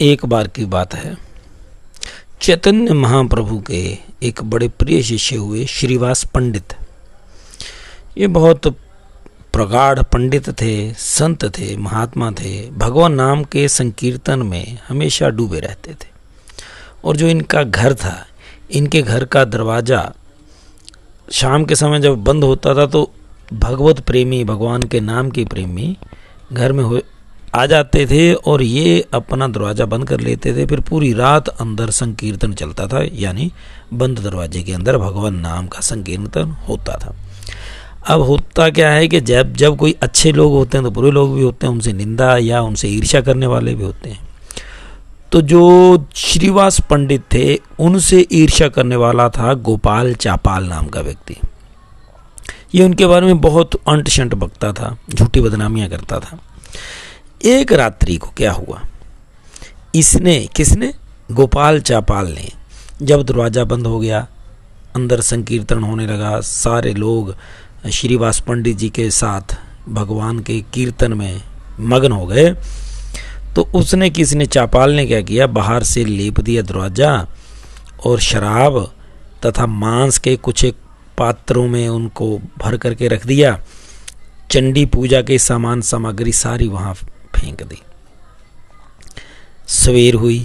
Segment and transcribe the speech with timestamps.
[0.00, 1.16] एक बार की बात है।
[2.40, 3.80] चैतन्य महाप्रभु के
[4.22, 6.72] एक बड़े प्रिय शिष्य हुए श्रीवास पंडित।
[8.18, 8.68] ये बहुत
[9.52, 15.94] प्रगाढ़ पंडित थे, संत थे, महात्मा थे, भगवान नाम के संकीर्तन में हमेशा डूबे रहते
[15.94, 16.08] थे।
[17.04, 18.26] और जो इनका घर था,
[18.70, 20.12] इनके घर का दरवाज़ा
[21.32, 23.10] शाम के समय जब बंद होता था तो
[23.52, 25.96] भगवत प्रेमी, भगवान के नाम के प्रेमी
[26.52, 27.00] घर में हो
[27.54, 31.90] आ जाते थे और ये अपना दरवाज़ा बंद कर लेते थे। फिर पूरी रात अंदर
[31.90, 33.50] संकीर्तन चलता था, यानी
[33.92, 37.14] बंद दरवाजे के अंदर भगवान नाम का संकीर्तन होता था।
[38.08, 41.34] अब होता क्या है कि जब जब कोई अच्छे लोग होते हैं तो बुरे लोग
[41.34, 44.28] भी होते हैं, उनसे निंदा या उनसे ईर्ष्या करने वाले भी होते हैं।
[45.32, 51.36] तो जो श्रीवास पंडित थे, उनसे ईर्ष्या करने वाला था गोपाल चापाल नाम का व्यक्ति।
[52.74, 56.38] ये उनके बारे में बहुत अंट शंट बकता था, झूठी बदनामियाँ करता था।
[57.44, 58.82] एक रात्रि को क्या हुआ?
[59.94, 60.94] इसने, किसने?
[61.32, 62.52] गोपाल चापाल ने।
[63.02, 64.26] जब दरवाज़ा बंद हो गया,
[64.96, 67.36] अंदर संकीर्तन होने लगा, सारे लोग
[67.92, 69.56] श्रीवास पंडित जी के साथ
[69.88, 71.42] भगवान के कीर्तन में
[71.80, 72.50] मग्न हो गए।
[73.56, 74.46] तो उसने, किसने?
[74.46, 75.46] चापाल ने क्या किया?
[75.46, 77.28] बाहर से लेप दिया दरवाज़ा
[78.06, 78.94] और शराब
[79.46, 80.76] तथा मांस के कुछ एक
[81.18, 83.60] पात्रों में उनको भर करके रख दिया।
[84.50, 86.94] चंडी पूजा के सामान सामग्री सारी वहाँ
[87.40, 87.82] फेंक दी।
[89.68, 90.40] सवेर हुई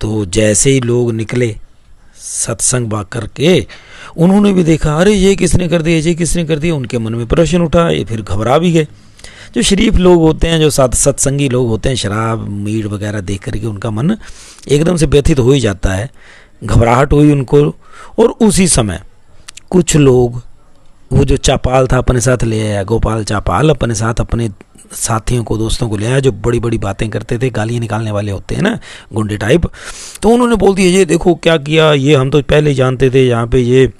[0.00, 1.54] तो जैसे ही लोग निकले,
[2.16, 3.66] सत्संग बा करके
[4.16, 7.26] उन्होंने भी देखा, अरे ये किसने कर दिया, ये किसने कर दिया, उनके मन में
[7.26, 8.86] प्रश्न उठा, ये फिर घबरा भी गए।
[9.54, 13.42] जो शरीफ लोग होते हैं, जो साथ सत्संगी लोग होते हैं, शराब, मीट वगैरह देख
[13.44, 14.16] करके उनका मन
[14.68, 16.10] एकदम से व्यथित हो ही जाता है,
[16.64, 17.62] घबराहट हुई उनको।
[18.18, 19.02] और उसी समय
[19.70, 20.42] कुछ लोग,
[21.10, 24.48] वो जो चापाल था अपने साथ ले आया, गोपाल चापाल अपने साथ अपने
[24.92, 28.32] साथियों को, दोस्तों को ले आया, जो बड़ी बड़ी बातें करते थे, गालियाँ निकालने वाले
[28.32, 28.78] होते हैं ना,
[29.12, 29.70] गुंडे टाइप
[30.22, 33.46] तो उन्होंने बोल दिया, ये देखो क्या किया, ये हम तो पहले जानते थे, यहाँ
[33.46, 33.90] पे ये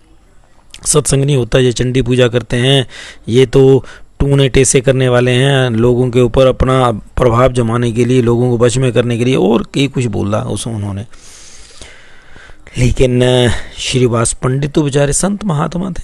[0.87, 2.87] सत्संग नहीं होता, ये चंडी पूजा करते हैं,
[3.29, 3.85] ये तो
[4.21, 8.59] टूने टेसे करने वाले हैं, लोगों के ऊपर अपना प्रभाव जमाने के लिए, लोगों को
[8.59, 11.05] बच में करने के लिए। और कई कुछ बोला उस उन्होंने।
[12.79, 13.21] लेकिन
[13.79, 16.03] श्रीवास पंडित तो बेचारे संत महात्मा थे,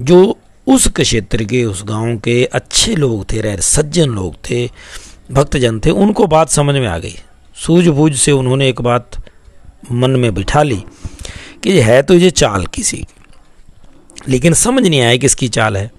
[0.00, 4.70] जो उस क्षेत्र के, उस गाँव के अच्छे लोग थे रह सज्जन लोग थे,
[5.30, 7.14] भक्तजन थे, उनको बात समझ में आ गई।
[7.56, 9.10] सूझबूझ से उन्होंने एक बात
[9.92, 10.84] मन में बिठा ली
[11.62, 13.06] कि है तो ये चाल किसी की।
[14.28, 15.92] लेकिन समझ नहीं आया किसकी चाल है।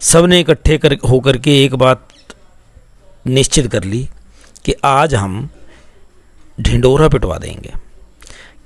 [0.00, 2.08] सबने इकट्ठे कर, होकर के एक बात
[3.26, 4.08] निश्चित कर ली
[4.64, 5.48] कि आज हम
[6.60, 7.72] ढिंडोरा पिटवा देंगे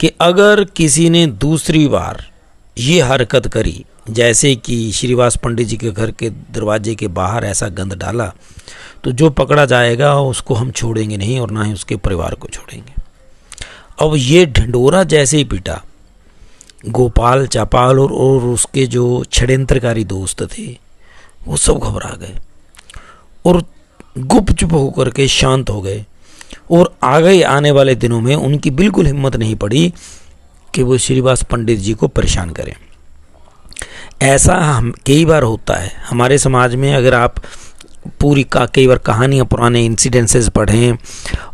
[0.00, 2.30] कि अगर किसी ने दूसरी बार
[2.78, 7.68] ये हरकत करी जैसे कि श्रीवास पंडित जी के घर के दरवाजे के बाहर ऐसा
[7.68, 8.32] गंद डाला
[9.04, 12.94] तो जो पकड़ा जाएगा उसको हम छोड़ेंगे नहीं और ना ही उसके परिवार को छोड़ेंगे।
[14.00, 15.82] अब ये ढिंडोरा जैसे ही पीटा
[16.88, 20.66] गोपाल चापाल और, और उसके जो षड्यंत्रकारी दोस्त थे
[21.46, 22.34] वो सब घबरा गए
[23.46, 23.62] और
[24.18, 26.04] गुप चुप होकर के शांत हो गए
[26.70, 29.92] और आगे आने वाले दिनों में उनकी बिल्कुल हिम्मत नहीं पड़ी
[30.74, 32.74] कि वो श्रीवास पंडित जी को परेशान करें।
[34.20, 37.34] ऐसा हम कई बार होता है। हमारे समाज में अगर आप
[38.20, 40.96] पूरी का, कई बार कहानियाँ, पुराने इंसिडेंसेस पढ़ें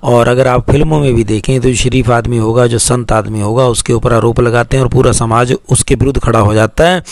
[0.02, 3.66] और अगर आप फ़िल्मों में भी देखें तो शरीफ आदमी होगा, जो संत आदमी होगा,
[3.66, 7.02] उसके ऊपर आरोप लगाते हैं और पूरा समाज उसके विरुद्ध खड़ा हो जाता है।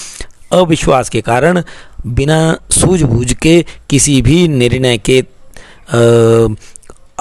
[0.53, 1.63] अविश्वास के कारण
[2.07, 5.21] बिना सूझबूझ के किसी भी निर्णय के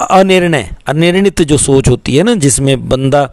[0.00, 3.30] अनिर्णय, अनिर्णित जो सोच होती है ना, जिसमें बंदा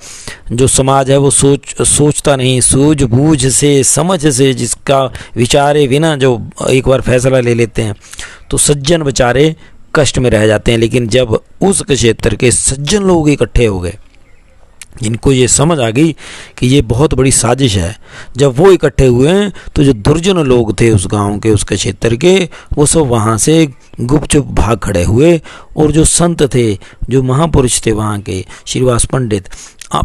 [0.52, 5.04] जो समाज है, वो सोच, सोचता नहीं सूझबूझ से, समझ से जिसका
[5.36, 6.40] विचारे बिना जो
[6.70, 7.96] एक बार फैसला ले लेते हैं
[8.52, 9.56] तो सज्जन बेचारे
[9.96, 13.98] कष्ट में रह जाते हैं। लेकिन जब उस क्षेत्र के सज्जन लोग इकट्ठे हो गए
[15.04, 16.16] इनको ये समझ आ गई
[16.58, 17.96] कि ये बहुत बड़ी साजिश है।
[18.38, 22.16] जब वो इकट्ठे हुए हैं तो जो दुर्जन लोग थे उस गाँव के, उसके क्षेत्र
[22.16, 22.38] के,
[22.74, 23.68] वो सब वहाँ से
[24.02, 25.40] गुपचुप भाग खड़े हुए
[25.78, 26.74] और जो संत थे,
[27.10, 29.50] जो महापुरुष थे वहाँ के, श्रीवास पंडित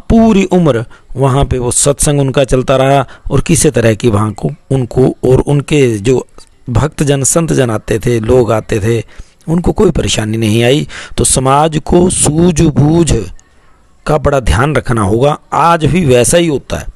[0.09, 0.85] पूरी उम्र
[1.17, 5.41] वहाँ पे वो सत्संग उनका चलता रहा और किसी तरह की वहाँ को, उनको और
[5.43, 6.27] उनके जो
[6.71, 9.03] भक्तजन संत जन आते थे, लोग आते थे,
[9.49, 10.87] उनको कोई परेशानी नहीं आई।
[11.19, 13.12] तो समाज को सूझबूझ
[14.06, 16.87] का बड़ा ध्यान रखना होगा। आज भी वैसा ही होता है।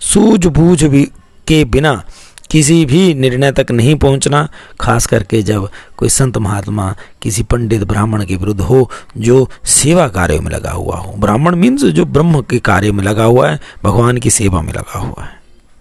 [0.00, 1.04] सूझबूझ भी
[1.48, 2.04] के बिना
[2.50, 4.48] किसी भी निर्णय तक नहीं पहुँचना,
[4.80, 10.40] खास करके जब कोई संत महात्मा, किसी पंडित ब्राह्मण के विरुद्ध हो, जो सेवा कार्य
[10.40, 14.16] में लगा हुआ हो। ब्राह्मण मीन्स जो ब्रह्म के कार्य में लगा हुआ है, भगवान
[14.16, 15.39] की सेवा में लगा हुआ है।